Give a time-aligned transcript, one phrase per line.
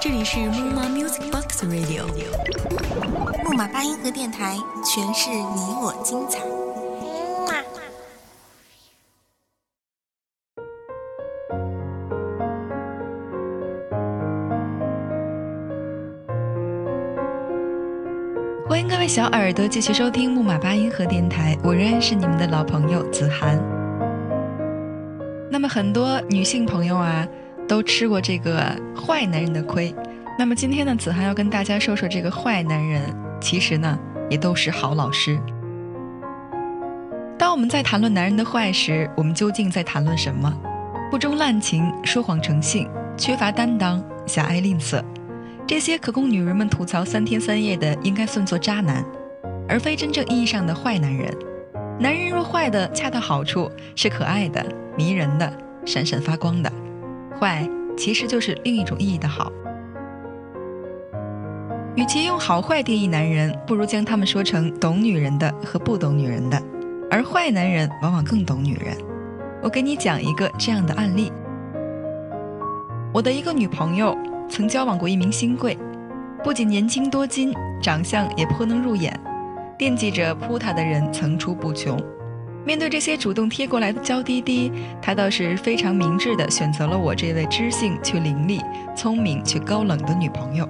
[0.00, 2.04] 这里是木马 Music Box Radio，
[3.44, 6.40] 木马八音盒电台，诠释你我精彩。
[18.68, 23.79] 欢迎各位小耳朵继续收听木马八音盒电台，我仍然是你们的老朋友子涵。
[25.50, 27.26] 那么很多女性朋友啊，
[27.66, 29.92] 都吃过这个坏男人的亏。
[30.38, 33.02] 那么今天呢，子涵要跟大家说说这个坏男人，
[33.40, 33.98] 其实呢
[34.30, 35.38] 也都是好老师。
[37.36, 40.52] 当我们在谈论男人的坏时，我们究竟在谈论什么？
[41.10, 45.02] 不忠滥情、说谎成性、缺乏担当、狭隘吝啬。
[45.66, 49.04] 这些可供女人们吐槽三天三夜的，应该算作渣男，
[49.68, 51.28] 而非真正意义上的坏男人。
[51.98, 54.64] 男人若坏的恰到好处，是可爱的、
[54.96, 55.52] 迷人的、
[55.84, 56.72] 闪闪发光的，
[57.38, 59.50] 坏其实就是另一种意义的好。
[61.96, 66.62] 与其用好坏定义男人，不如将他们说成懂女人的和不懂女人的，
[67.10, 68.96] 而坏男人往往更懂女人。
[69.62, 71.32] 我给你讲一个这样的案例：
[73.12, 74.16] 我的一个女朋友。
[74.52, 75.78] 曾交往过一名新贵，
[76.42, 79.16] 不仅年轻多金，长相也颇能入眼，
[79.78, 81.96] 惦记着扑他的人层出不穷。
[82.64, 88.60] 面对这些主动贴过来的娇滴滴，他倒是非常明智地选择了我这位知性却伶俐、
[88.94, 90.68] 聪明却高冷的女朋友。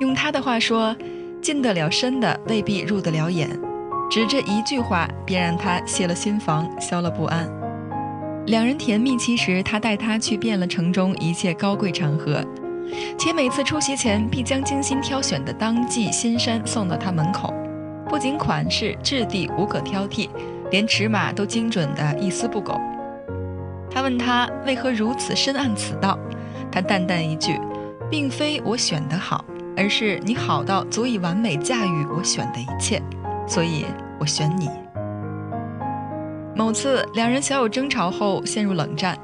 [0.00, 0.96] 用他的话说
[1.42, 3.48] ：“进得了身的未必入得了眼。”
[4.10, 7.46] 只这一句话，便让他卸了心防，消了不安。
[8.46, 12.42] 两人甜蜜期时，他带她去遍了城中一切高贵场合。
[13.18, 17.52] 且每次出席前，必将精心挑选的当季新衫送到他门口，
[18.08, 20.30] 不仅款式、质地无可挑剔，
[20.70, 22.80] 连尺码都精准的一丝不苟。
[23.90, 26.18] 他问他为何如此深谙此道，
[26.70, 27.58] 他淡淡一句
[28.10, 29.44] ：“并非我选得好，
[29.76, 33.02] 而是你好到足以完美驾驭我选的一切，
[33.46, 33.86] 所以
[34.20, 34.68] 我选你。”
[36.54, 39.16] 某次两人小有争吵后陷入冷战。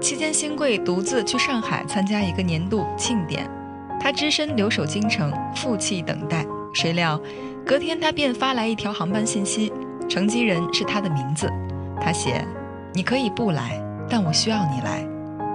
[0.00, 3.50] 期间，新贵独自去上海参加一个年度庆典，
[3.98, 6.46] 他只身留守京城，负气等待。
[6.72, 7.20] 谁料，
[7.66, 9.72] 隔天他便发来一条航班信息，
[10.12, 11.50] 乘机人是他的名字。
[11.98, 12.46] 他写
[12.92, 15.02] ：“你可以不来，但我需要你来。”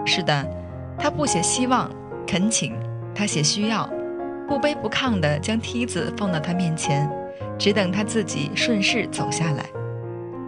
[0.03, 0.43] 是的，
[0.97, 1.87] 他不写希望、
[2.25, 2.73] 恳请，
[3.13, 3.87] 他写需要，
[4.47, 7.07] 不卑不亢地将梯子放到他面前，
[7.59, 9.63] 只等他自己顺势走下来。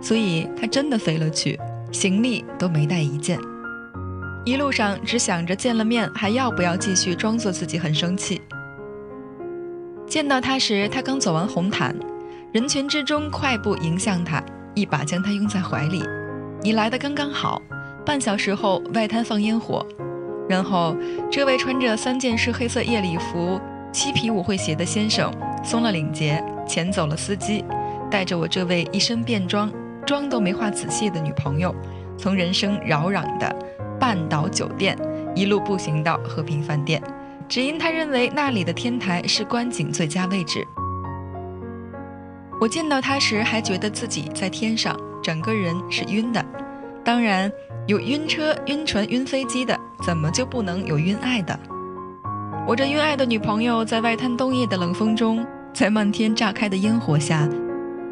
[0.01, 1.59] 所以，他真的飞了去，
[1.91, 3.37] 行李都没带一件。
[4.43, 8.41] 一路上只想着见了面还要不要继续装作自己很生气。
[10.07, 11.95] 见到他时，他刚走完红毯，
[12.51, 14.43] 人群之中快步迎向他，
[14.73, 16.03] 一把将他拥在怀里。
[16.63, 17.61] 你来的刚刚好。
[18.03, 19.85] 半小时后，外滩放烟火，
[20.49, 20.95] 然后
[21.29, 23.61] 这位穿着三件式黑色夜礼服、
[23.93, 25.31] 漆皮舞会鞋的先生
[25.63, 27.63] 松了领结，遣走了司机，
[28.09, 29.71] 带着我这位一身便装、
[30.03, 31.75] 妆都没化仔细的女朋友，
[32.17, 33.55] 从人声扰攘的。
[33.99, 34.97] 半岛酒店
[35.35, 36.99] 一路步行到和平饭店，
[37.47, 40.65] 只因他认为那里的天台是观景最佳位置。
[42.59, 46.45] 我见到他时还觉得自己在天上，整个人是晕的。
[47.05, 47.49] 当然
[47.87, 51.57] 有晕车、晕船、晕飞机的，怎么就不能有晕爱的？
[52.67, 57.47] 我这晕爱的女朋友在外滩冬夜的冷风中，在漫天炸开的烟火下，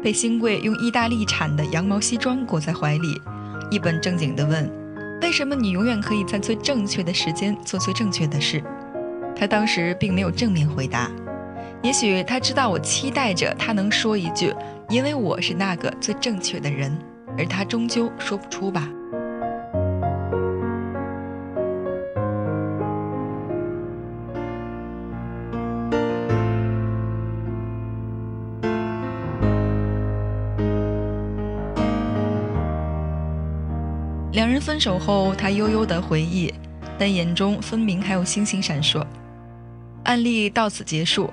[0.02, 3.20] 被新贵用意大利产的羊毛西装裹在怀里，
[3.70, 4.68] 一本正经地问。
[5.20, 8.62] 为什么你永远可以在最正确的时间做最正确的事？
[9.36, 11.10] 他当时并没有正面回答，
[11.82, 14.54] 也许他知道我期待着他能说一句
[14.90, 16.96] “因为我是那个最正确的人”，
[17.38, 18.88] 而他终究说不出吧。
[34.32, 36.52] 两人分手后，他悠悠的回忆，
[36.98, 39.04] 但眼中分明还有星星闪烁。
[40.04, 41.28] 案例到此结束，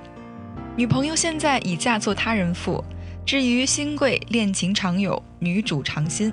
[0.78, 2.84] 女朋友现在已嫁作他人妇。
[3.26, 6.30] 至于新贵，恋情常有，女主常新。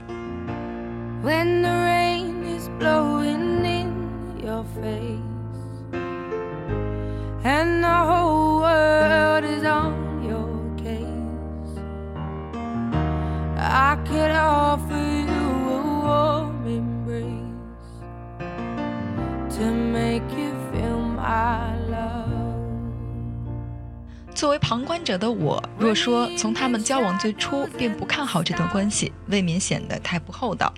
[24.42, 30.74] 作为旁观者的我，若说从他们交往最初便不看好这段关系，未免显得太不厚道。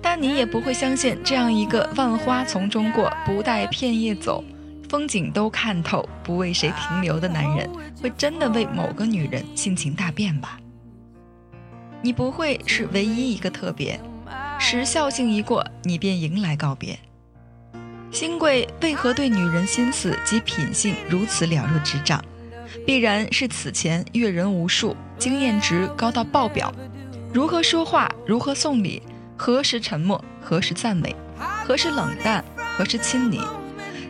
[0.00, 4.44] 但你也不会相信，这样一个万花丛中过，不带片叶走，
[4.88, 7.68] 风景都看透，不为谁停留的男人，
[8.00, 10.56] 会真的为某个女人性情大变吧？
[12.00, 14.00] 你不会是唯一一个特别，
[14.60, 16.96] 时效性一过，你便迎来告别。
[18.12, 22.24] 新贵为何对女人心思及品性如此了如指掌？
[22.86, 26.72] 必然是此前阅人无数，经验值高到爆表。
[27.32, 29.02] 如何说话，如何送礼，
[29.36, 31.14] 何时沉默，何时赞美，
[31.66, 32.44] 何时冷淡，
[32.76, 33.40] 何时亲昵，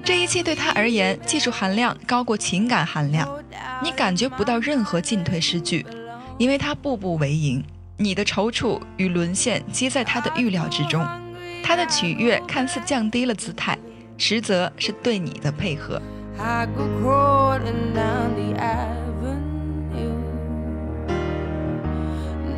[0.05, 3.29] 这一切对他而言，技术含量高过情感含量。
[3.83, 5.85] 你感觉不到任何进退失据，
[6.39, 7.63] 因为他步步为营。
[7.99, 11.07] 你的踌躇与沦陷，皆在他的预料之中。
[11.63, 13.79] 他的取悦看似降低了姿态。
[14.19, 16.01] 实则是对你的配合。
[16.45, 20.19] I go crawling down the avenue.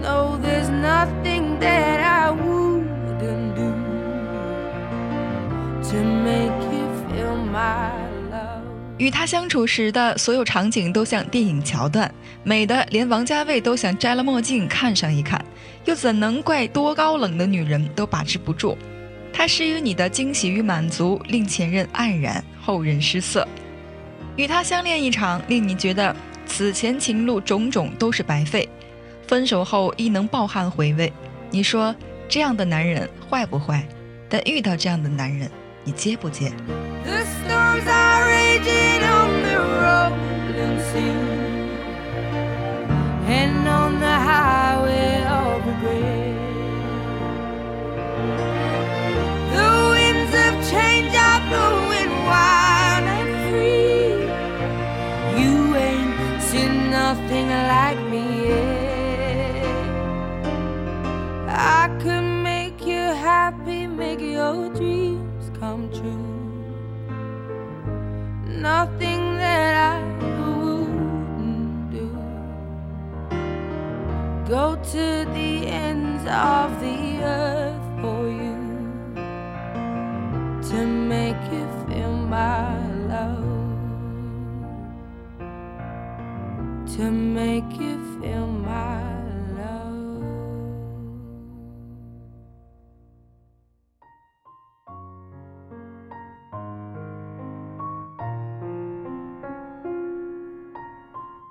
[0.01, 3.71] No there's nothing that i wouldn't do
[5.91, 7.93] to make you feel my
[8.31, 8.63] love.
[8.97, 12.11] 与他相处时的所有场景都像电影桥段
[12.43, 15.45] 美的连王家卫都想摘了墨镜看上一看。
[15.85, 18.75] 又怎能怪多高冷的女人都把持不住？
[19.31, 23.47] 他施予你的惊喜与满足令前任黯然后人失色。
[24.37, 26.15] 与他相恋一场，令你觉得
[26.47, 28.69] 此前情路种种都是白费。
[29.27, 31.13] 分手后亦能抱憾回味。
[31.51, 31.95] 你说
[32.29, 33.87] 这样的男人坏不坏？
[34.29, 35.51] 但遇到这样的男人，
[35.85, 36.53] 你接不接
[50.65, 51.84] ？Change up the world.
[56.63, 58.25] ？nothing like me.
[58.49, 59.05] Yeah.
[61.49, 66.31] I could make you happy, make your dreams come true.
[68.47, 69.97] Nothing that I
[70.49, 72.09] wouldn't do.
[74.49, 75.05] Go to
[75.39, 78.59] the ends of the earth for you
[80.69, 81.67] to make you
[86.97, 89.03] to make you feel my
[89.57, 90.23] love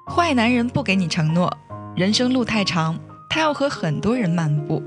[0.07, 1.51] 坏男人不给你承诺，
[1.95, 2.97] 人生路太长，
[3.29, 4.81] 他要和很多人漫步。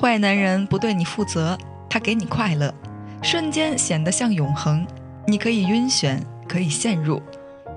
[0.00, 1.58] 坏男人不对你负责，
[1.90, 2.72] 他给你快乐，
[3.20, 4.86] 瞬间显得像永恒。
[5.26, 6.18] 你可以晕眩，
[6.48, 7.20] 可以陷入，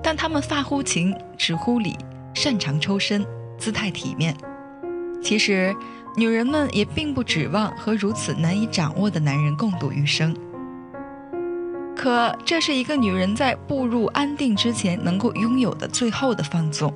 [0.02, 1.94] 但他们发乎情，止乎礼。
[2.44, 3.24] 擅长抽身，
[3.56, 4.36] 姿态体面。
[5.22, 5.74] 其实，
[6.14, 10.36] 女人们也并不指望和如此难以掌握的男人共度余生。
[11.96, 16.92] 可这是一个女人在步入安定之前能够拥有的最后的放纵。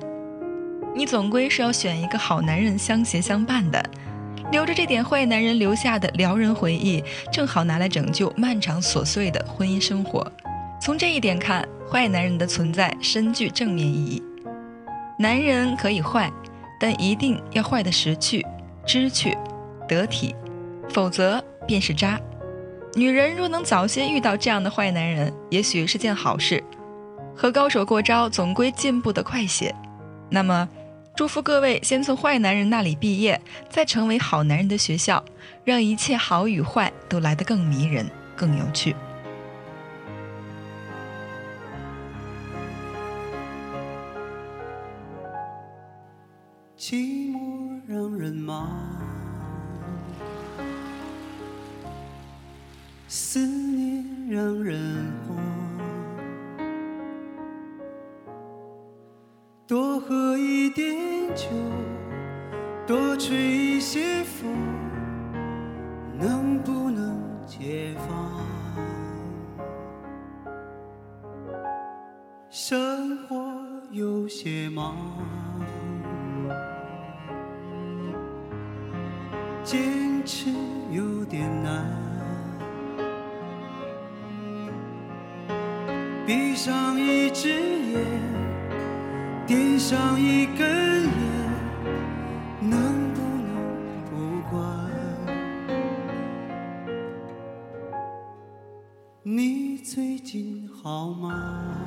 [0.95, 3.83] 你总归是要选一个好男人相携相伴的，
[4.51, 7.03] 留着这点坏男人留下的撩人回忆，
[7.33, 10.31] 正好拿来拯救漫长琐碎的婚姻生活。
[10.79, 14.21] 从这一点看，坏男人的存在深具正面意义。
[15.21, 16.31] 男人可以坏，
[16.79, 18.41] 但一定要坏的识趣、
[18.85, 19.37] 知趣、
[19.85, 20.33] 得体，
[20.91, 22.17] 否则便是渣。
[22.95, 26.63] 女人若能早些遇到这样的坏男人，也许是件好事。
[27.35, 29.75] 和高手过招，总归进步的快些。
[30.29, 30.69] 那么，
[31.13, 35.21] 祝福各位先从坏男人那里毕业，再成为好男人的学校，
[35.65, 38.95] 让一切好与坏都来得更迷人、更有趣。
[46.89, 48.67] 寂寞让人忙，
[53.07, 55.37] 思念让人慌。
[59.67, 60.97] 多喝一点
[61.35, 61.45] 酒，
[62.87, 64.51] 多吹一些风，
[79.69, 80.49] 坚持
[80.89, 81.85] 有点难，
[86.25, 87.49] 闭上一只
[87.91, 88.03] 眼，
[89.45, 91.11] 点上一根烟，
[92.61, 93.53] 能不能
[94.09, 94.59] 不管？
[99.21, 101.77] 你最近好吗？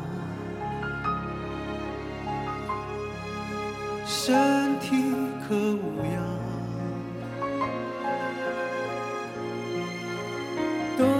[4.06, 5.02] 身体
[5.48, 6.41] 可无恙？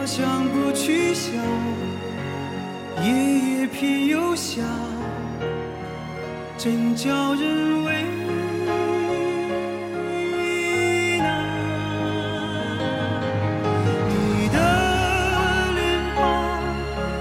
[0.02, 1.30] 多想不取消，
[3.04, 3.12] 夜
[3.60, 4.66] 夜偏又想，
[6.58, 8.02] 真叫人为
[11.18, 11.46] 难。
[14.08, 14.58] 你的
[15.76, 15.80] 脸
[16.16, 16.20] 庞，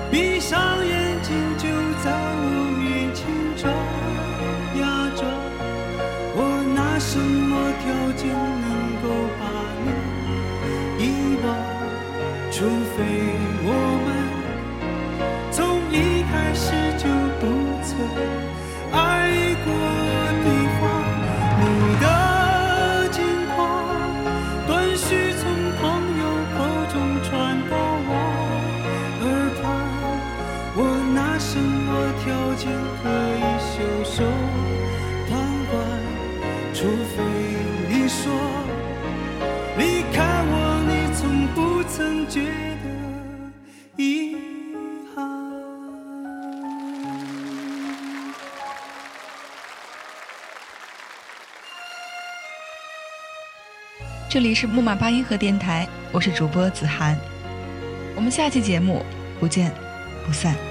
[0.10, 1.68] 闭上眼睛就
[2.04, 2.44] 在我
[2.80, 3.22] 面前
[3.58, 3.72] 转
[4.82, 4.84] 呀
[5.16, 5.22] 转，
[6.34, 6.40] 我
[6.74, 7.52] 拿什么
[7.84, 8.66] 条件能
[9.04, 9.06] 够
[9.38, 9.42] 把
[9.86, 11.71] 你遗忘？
[12.62, 13.02] 除非
[13.66, 13.70] 我
[14.06, 14.08] 们
[15.50, 17.44] 从一开始就不
[17.82, 17.90] 曾
[18.92, 18.96] 爱
[19.66, 19.68] 过
[20.44, 20.80] 的话，
[21.58, 21.62] 你
[22.00, 22.06] 的
[23.10, 23.18] 近
[23.56, 23.58] 况
[24.68, 25.42] 断续从
[25.82, 25.82] 朋
[26.22, 26.62] 友口
[26.94, 27.74] 中传到
[28.06, 28.10] 我
[29.24, 29.26] 耳
[29.58, 29.66] 畔，
[30.76, 30.80] 我
[31.16, 31.90] 拿什么
[32.22, 32.70] 条件
[33.02, 34.22] 可以袖手
[54.32, 57.18] 这里是木马八音盒电台，我是主播子涵，
[58.16, 59.06] 我们下期节目
[59.42, 59.70] 不见
[60.26, 60.71] 不散。